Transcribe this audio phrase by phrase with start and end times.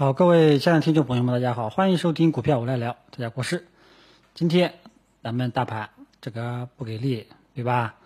[0.00, 3.66] 好，各位亲爱的听众朋友们，大家好，欢迎收听股票我来聊，大家国事。
[4.32, 4.76] 今天
[5.22, 5.90] 咱们大盘
[6.22, 7.96] 这个不给力，对吧？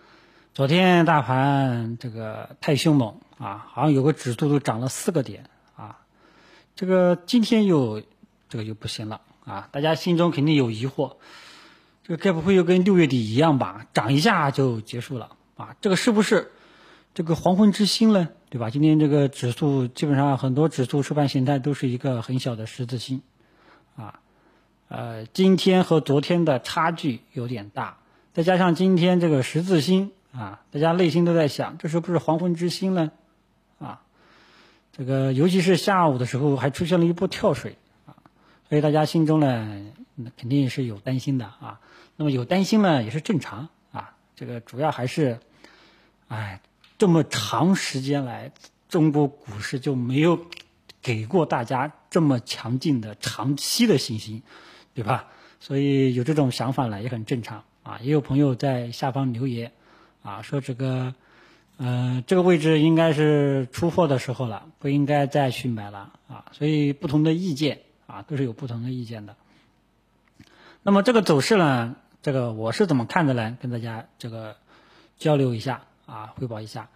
[0.55, 5.45] 昨天大盘这个太凶猛啊，好像有个指数都涨了四个点
[5.77, 6.01] 啊。
[6.75, 8.03] 这个今天又
[8.49, 11.15] 这个又不行了啊，大家心中肯定有疑惑，
[12.03, 13.87] 这个该不会又跟六月底一样吧？
[13.95, 15.77] 涨一下就结束了啊？
[15.81, 16.51] 这个是不是？
[17.15, 18.71] 这个黄昏之星呢，对吧？
[18.71, 23.23] 今天这个指数基本上很多指数收盘形态都是一个很小的十字星，
[23.95, 24.19] 啊，
[24.89, 27.99] 呃，今天和昨天的差距有点大，
[28.33, 33.13] 再加上今天这个十字星啊，大家内心都在想，这是不是黄昏之星呢？
[33.79, 34.01] 啊，
[34.91, 38.19] 这个尤其是下午的时候还出现了一波跳水啊，
[38.69, 39.93] 所以大家心中呢
[40.37, 41.79] 肯定是有担心的啊。
[42.17, 45.39] 那么有担心呢也是正常啊，这个主要还是，
[46.27, 46.61] 哎。
[47.05, 48.51] 这么长时间来，
[48.89, 50.47] 中国股市就没有
[51.03, 54.43] 给过大家这么强劲的长期的信心，
[54.95, 55.27] 对吧？
[55.61, 57.99] 所以有这种想法呢，也很正常啊。
[58.01, 59.73] 也有朋友在下方留言
[60.23, 61.15] 啊，说这个，
[61.77, 66.47] 嗯，这个位置应该是出货的时候了，不应该再去买了啊。
[66.53, 69.37] 所以不同的意见啊，都是有不同的意见的。
[70.83, 73.59] 那么这个走势呢，这个我是怎么看的呢？
[73.61, 74.57] 跟大家这个
[75.19, 75.85] 交流一下。
[76.07, 76.89] 啊，汇报一下。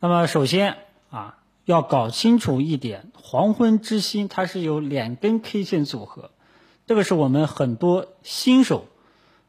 [0.00, 0.76] 那么首先
[1.10, 6.30] 啊，要搞清楚一点，黄昏之星它是有两根 K 线组合，
[6.86, 8.86] 这个是我们很多新手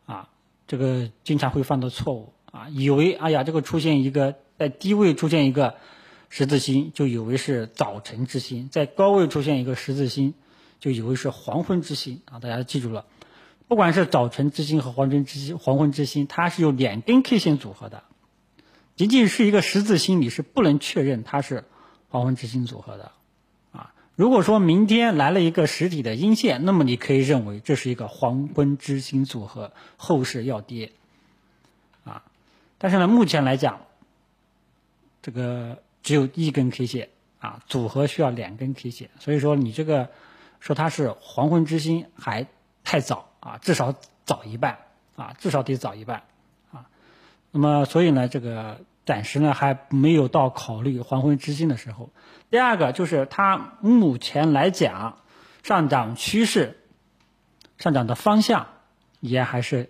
[0.06, 0.30] 啊，
[0.68, 5.76] 这个经常会犯的错误啊，以为哎呀，这个出现一个在低位出现一个
[6.30, 10.34] 十字星，就以为是早晨之星；在高位出现一个十字星，
[10.80, 12.40] 就以为是黄昏之星啊。
[12.40, 13.06] 大家记住了，
[13.68, 18.04] 不管是早晨之星和黄昏之星，黄昏之星它是有两根 K 线组合的。
[18.96, 21.66] 仅仅是一个十字星，你是不能确认它是
[22.08, 23.12] 黄昏之星组合的，
[23.74, 30.94] 啊，如果说明天来了一个实体的阴线，那么你可以认为这是一个黄昏之星组合，后市要跌，
[32.06, 32.24] 啊，
[32.78, 33.82] 但是呢，目前来讲，
[35.22, 37.10] 这个只有一根 K 线，
[37.40, 40.10] 啊，组合需要两根 K 线，所以说你这个
[40.62, 42.48] 说它是黄昏之星还
[42.86, 43.94] 太早啊，至少
[44.24, 44.78] 早一半，
[45.18, 46.24] 啊，至少得早一半。
[47.58, 52.10] 那么，所以呢，这个暂时呢还没有到考虑黄昏之星的时候。
[52.50, 55.20] 第二个就是它目前来讲，
[55.64, 56.78] 上涨趋势、
[57.78, 58.68] 上涨的方向
[59.22, 59.90] 也还是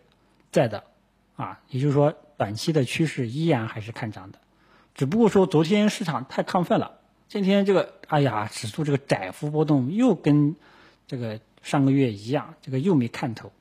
[0.52, 0.84] 在的，
[1.38, 4.38] 啊，也就是说短期的趋势依然还是看涨的。
[4.94, 10.56] 只不过说昨天市场太亢奋了，今天这个哎呀，指数这个窄幅波动又跟
[11.08, 13.52] 这个上个月一样，这个又没看头，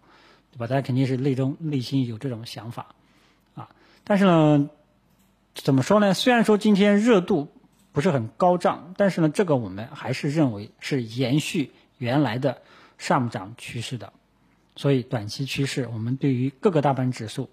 [0.52, 0.66] 对吧？
[0.66, 2.88] 大家肯定是内中内心有这种想法。
[4.04, 4.70] 但是呢，
[5.54, 6.14] 怎么说呢？
[6.14, 7.48] 虽然说今天热度
[7.92, 12.62] 不是很高涨，但是呢，这个我们还是认为是延续原来的
[12.98, 14.12] 上涨趋势的。
[14.76, 17.48] 所以短期趋势，我们对于各个大盘指数，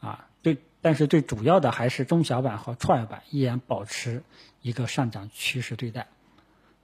[0.00, 4.22] 啊，对，但是最主要的还是中小板和创业板依然保持
[4.62, 6.06] 一个上涨趋势对待。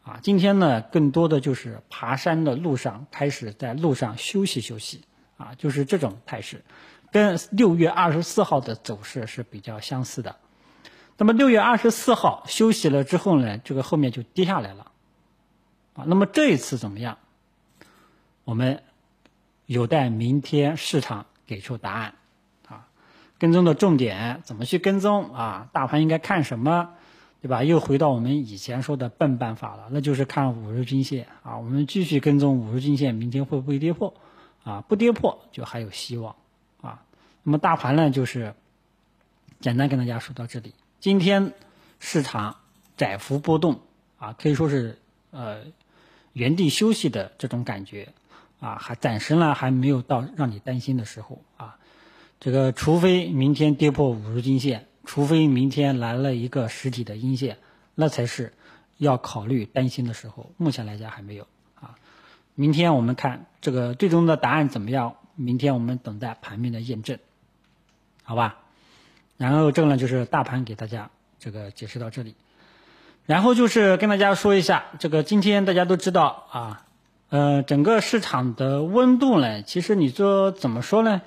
[0.03, 5.03] 啊，今天呢，更多的就是爬山的路上开始在路上休息休息，
[5.37, 6.65] 啊，就是这种态势。
[7.11, 10.37] 跟六月二十四号的走势是比较相似的，
[11.17, 14.93] 那么六月二十四号休息了之后呢，这个后面就跌下来了，
[15.95, 17.19] 啊，那么这一次怎么样？
[18.45, 18.83] 我们
[19.67, 22.15] 有待明天市场给出答案，
[22.67, 22.87] 啊，
[23.39, 25.69] 跟踪的重点怎么去跟踪啊？
[25.73, 26.91] 大盘应该看什么，
[27.43, 27.63] 对吧？
[27.63, 34.15] 又回到我们以前说的笨办法了，那就是看五日均线啊，我们继续跟踪五日均线，明天会不会跌破？
[34.65, 36.35] 啊，不跌破就还有希望。
[37.49, 38.55] 那么大盘呢，就是
[39.59, 40.75] 简单跟大家说到这里。
[41.01, 41.55] 今天
[41.99, 42.57] 市场
[42.95, 43.81] 窄幅波动
[44.19, 44.99] 啊，可以说是
[45.31, 45.63] 呃
[46.35, 48.13] 原地休息的这种感觉
[48.61, 51.79] 啊，还暂时呢还没有到让你担心的时候啊。
[52.39, 57.57] 这个除非明天跌破五日均线，除非明天来了一个实体的阴线，
[57.95, 58.53] 那才是
[58.99, 60.53] 要考虑担心的时候。
[60.59, 61.97] 目前来讲还没有啊。
[62.55, 65.17] 明天我们看这个最终的答案怎么样？
[65.35, 67.19] 明天我们等待盘面的验证。
[68.29, 68.57] 好吧，
[69.39, 71.09] 然后这个呢就是大盘给大家
[71.39, 72.35] 这个解释到这里，
[73.25, 76.85] 然后就是跟大家说一下，这个今天大家都知道啊，
[77.31, 81.23] 呃，整个市场的温度呢，其实你说怎么说呢？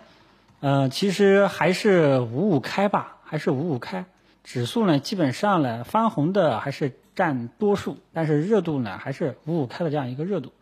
[0.59, 4.05] 呃，其实还是五五开吧，还是五五开，
[4.43, 10.53] 指数呢基本上呢翻红的还是占多数，但是热度呢还是五五开的这样一个热度，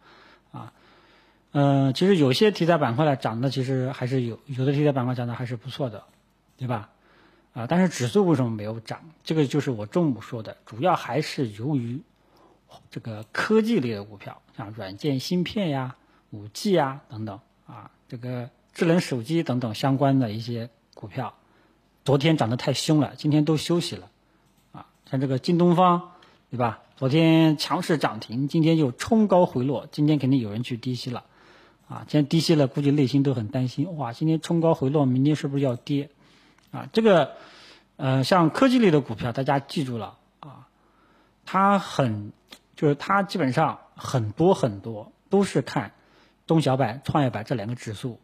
[0.53, 0.71] 啊。
[1.51, 6.03] 嗯，其实有些题材板块呢涨的其实还是有，有的题材板块涨的还是不错的。
[6.59, 6.89] 对吧？
[7.53, 8.99] 啊，但是指数为什么没有涨？
[9.23, 12.01] 这个就是我中午说的，主要还是由于
[12.91, 15.95] 这个科技类的股票，像软件芯片呀、
[16.29, 21.33] 五 G 呀等等啊，这个智能手机等等相关的一些股票，
[22.05, 24.11] 昨天涨得太凶了，今天都休息了
[24.71, 24.85] 啊。
[25.09, 26.11] 像这个京东方，
[26.51, 26.81] 对吧？
[26.97, 31.23] 昨天强势涨停，今天又冲高回落，今天肯定有人去低吸了
[31.87, 32.05] 啊。
[32.07, 36.09] 今天低吸了，估计内心都很担心，哇，今天冲高回落，明天是不是要跌
[36.71, 36.89] 啊？
[36.93, 37.35] 这个
[37.97, 40.67] 呃，像科技类的股票，大家记住了啊，
[41.45, 42.31] 它很。
[42.75, 45.91] 就是它基本上很多很多都是看
[46.47, 48.21] 中小板、创业板这两个指数，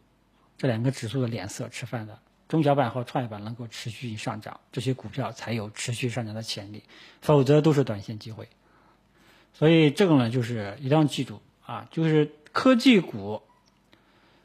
[0.56, 2.20] 这两个指数的脸色吃饭的。
[2.48, 6.84] 中小板和创业板能够持续上涨，这些股票才有持续上涨的潜力，
[7.20, 8.48] 否则都是短线机会。
[9.52, 13.42] 所以这个呢，就是一定要记住啊，就是科技股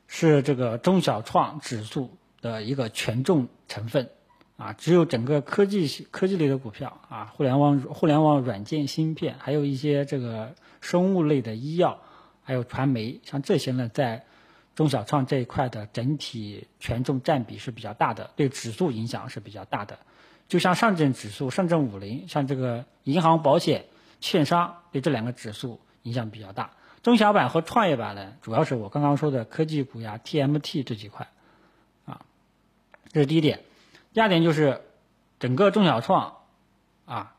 [0.10, 4.10] 是这个中小创指数的一个权重成分。
[4.58, 12.00] 啊，只有整个科技科技类的股票啊，互联网互联网软件芯片，还有一些这个生物类的医药，
[12.44, 14.24] 还有传媒，像这些呢，在
[14.76, 19.98] 中小创这一块的整体权重占比是比较大的，对指数影响是比较大的。
[20.48, 23.86] 就像上证指数、上证五零，像这个银行、保险、
[24.20, 26.72] 券商，对这两个指数影响比较大。
[27.02, 31.30] 中小板和创业板呢，主要是我刚刚说的科技股呀、TMT 这几块，
[33.12, 33.62] 这是第一点。
[34.14, 34.82] 第二点就是，
[35.40, 36.38] 整个中小创，
[37.06, 37.36] 啊，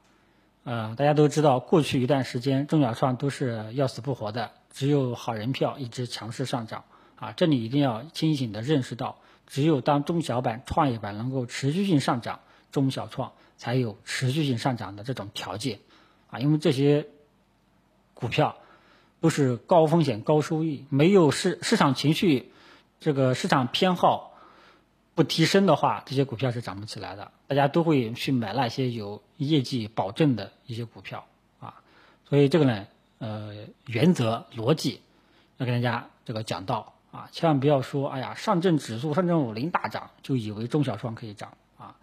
[0.65, 6.85] 呃，大家都知道，过去一段时间中小创都是要死不活的，只有好人票一直强势上涨，
[7.17, 12.41] 啊，这里一定要清醒的认识到，只有当中小板、创业板能够持续性上涨，
[12.71, 15.81] 中小创才有持续性上涨的这种条件，
[16.31, 17.07] 啊，因为这些
[18.15, 18.57] 股票
[19.21, 22.53] 都是高风险高收益，没有市市场情绪，
[23.01, 24.32] 这个市场偏好。
[25.15, 27.31] 不提升的话，这些股票是涨不起来的。
[27.47, 31.27] 大家都会去买那些有业绩保证的一些股票
[31.61, 31.83] 啊。
[32.29, 32.87] 所以这个呢，
[33.19, 33.55] 呃，
[33.87, 35.03] 原则逻辑
[35.59, 41.97] 要跟大家这个讲到啊，千万不要说，哎呀，上证指数、上证五零大涨，就以为中小创可以涨啊。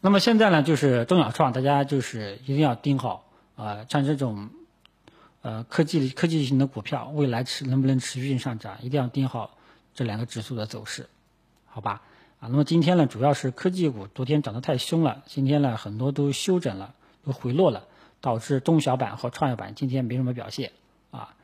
[0.00, 3.24] 那么现在呢，就是中小创，大家就是一定要盯好
[3.54, 4.50] 啊，像这种
[5.42, 9.56] 呃科技科技型的股票，未来持能不能持续性上涨，一定要盯好
[9.94, 11.08] 这两个指数的走势。
[11.72, 12.02] 好吧，
[12.40, 16.94] 啊，那么今天呢，主要是科技股昨天涨得太凶了，今天呢很多都休整了，
[17.24, 17.84] 都回落了，
[18.20, 20.72] 导致中小板和创业板今天没什么表现，
[21.12, 21.36] 啊，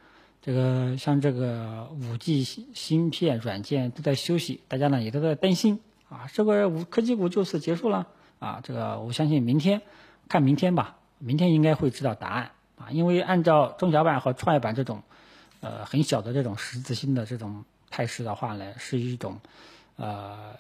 [0.43, 5.79] 这个像这个五 G 芯片软件都在休息，大家呢也都在担心，
[6.09, 8.09] 啊，这个五科技股就此结束了，
[8.41, 9.83] 啊，这个我相信明天
[10.29, 15.05] 看明天吧，明天应该会知道答案，啊，因为按照中小板和创业板这种，
[15.61, 19.39] 呃，很小的这种十字星的这种态势的话呢，是一种。
[19.97, 20.59] 呃，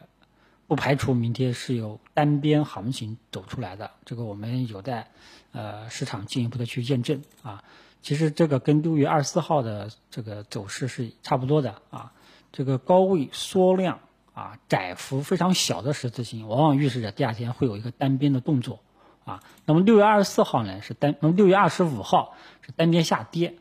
[0.66, 5.10] 不排除明天是有单边行情走出来的，这个我们有待
[5.52, 7.62] 呃市场进一步的去验证啊。
[8.02, 12.12] 其实这个跟六月二十四号的这个走势是差不多的啊。
[12.52, 13.98] 这个高位缩量
[14.32, 18.80] 啊，窄幅非常小的十字星，往往预示着第二天会有一个单边的动作
[19.24, 19.42] 啊。
[19.66, 23.56] 那么六月二十四号呢是单，那么六月二十五号是单边下跌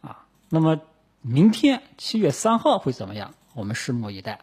[0.00, 0.26] 啊。
[0.48, 0.80] 那么
[1.20, 3.34] 明天七月三号会怎么样？
[3.54, 4.40] 我们拭目以待。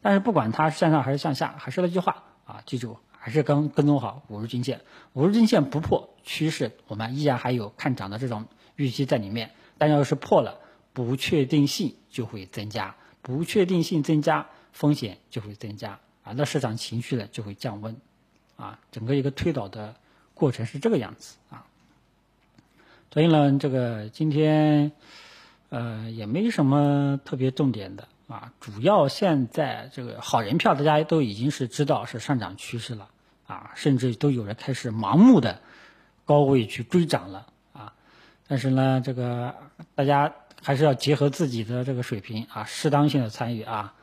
[0.00, 4.80] 但是不管它向上还是向下，还是那句话啊，记住还是跟跟踪好五日均线，
[5.12, 8.46] 五日均线不破趋势，我们依然还有看涨的这种
[8.76, 9.50] 预期在里面。
[9.76, 10.58] 但要是破了，
[10.92, 17.96] 不确定性就会增加，不确定性增加，风险就会增加啊，那市场情绪呢就会降温
[18.56, 19.94] 啊，整个一个推导的
[20.34, 21.66] 过程是这个样子啊。
[23.12, 24.92] 所以呢，这个今天
[25.70, 28.08] 呃也没什么特别重点的。
[28.28, 33.08] 啊，主要现在这个好人票，大家都已经是知道是上涨趋势了
[33.46, 35.62] 啊，甚至都有人开始盲目的
[36.26, 37.94] 高位去追涨了啊。
[38.46, 39.54] 但是呢，这个
[39.94, 40.30] 大家
[40.62, 43.94] 还是要结合自己的这个水平啊，适当性的参与啊，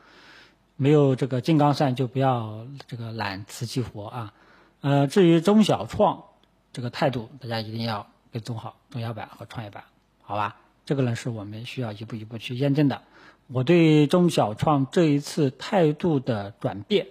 [0.74, 4.34] 没有这个金刚钻就不要这个揽瓷器活啊。
[4.80, 6.24] 呃，至于中小创
[6.72, 9.84] 这个态度，大家一定要跟踪好中小板和创业板，
[10.22, 10.56] 好吧？
[10.84, 13.00] 这个呢是我们需要一步一步去验证的。
[13.48, 17.06] 我对中小创这一次态度的转变，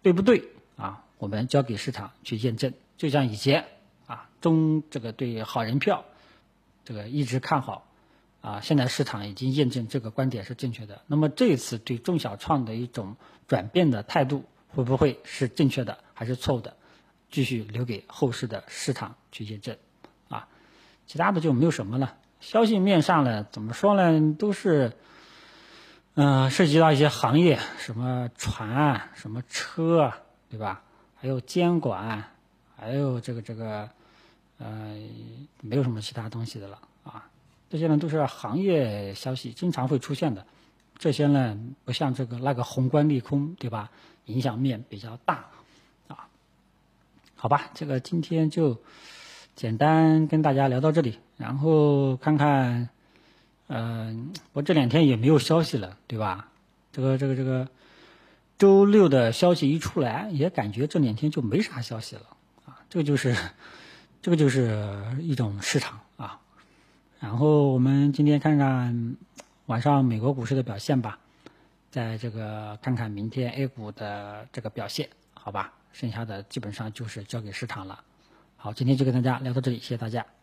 [0.00, 0.44] 对不对
[0.76, 1.02] 啊？
[1.18, 2.72] 我们交给市场去验证。
[2.96, 3.64] 就像以前
[4.06, 6.04] 啊，中这个对好人票，
[6.84, 7.84] 这个一直看好，
[8.42, 11.02] 啊，现在市场已经验证这个观点是正确的。
[11.08, 13.16] 那么这一次对中小创的一种
[13.48, 16.76] 转变的态度，会不会是正确的还是错误的？
[17.28, 19.76] 继续留给后市的市场去验证，
[20.28, 20.46] 啊，
[21.08, 22.16] 其他的就没有什么了。
[22.38, 24.36] 消息面上呢，怎么说呢？
[24.38, 24.92] 都是。
[26.18, 30.18] 嗯，涉及到一些行业，什么船，啊什么车，啊
[30.48, 30.80] 对吧？
[31.14, 32.24] 还有监管，
[32.74, 33.86] 还有这个这个，
[34.56, 34.96] 呃，
[35.60, 37.28] 没有什么其他东西的了啊。
[37.68, 40.46] 这些呢都是行业消息，经常会出现的。
[40.96, 41.54] 这些呢
[41.84, 43.90] 不像这个那个宏观利空，对吧？
[44.24, 45.44] 影响面比较大
[46.08, 46.28] 啊。
[47.34, 48.80] 好吧，这个今天就
[49.54, 52.88] 简单跟大家聊到这里，然后看看，
[53.68, 56.48] 嗯，我这两天也没有消息了，对吧？
[56.92, 57.68] 这个这个这个
[58.56, 62.22] 周六的消息一出来，也感觉这两天就没啥消息了
[62.64, 62.80] 啊。
[62.88, 63.36] 这个就是
[64.22, 66.40] 这个就是一种市场啊。
[67.18, 69.16] 然后我们今天看看
[69.66, 71.18] 晚上美国股市的表现吧，
[71.90, 75.72] 在这个看看明天 A 股的这个表现，好吧？
[75.92, 78.04] 剩下的基本上就是交给市场了。
[78.56, 80.35] 好，今天就跟大家聊到这里，谢谢大家。